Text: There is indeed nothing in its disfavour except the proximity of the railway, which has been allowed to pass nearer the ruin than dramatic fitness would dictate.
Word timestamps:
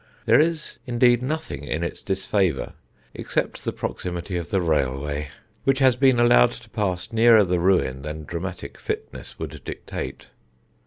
There 0.25 0.39
is 0.39 0.79
indeed 0.87 1.21
nothing 1.21 1.63
in 1.63 1.83
its 1.83 2.01
disfavour 2.01 2.73
except 3.13 3.63
the 3.63 3.71
proximity 3.71 4.35
of 4.35 4.49
the 4.49 4.59
railway, 4.59 5.27
which 5.63 5.77
has 5.77 5.95
been 5.95 6.19
allowed 6.19 6.53
to 6.53 6.69
pass 6.71 7.13
nearer 7.13 7.43
the 7.43 7.59
ruin 7.59 8.01
than 8.01 8.23
dramatic 8.23 8.79
fitness 8.79 9.37
would 9.37 9.63
dictate. 9.63 10.25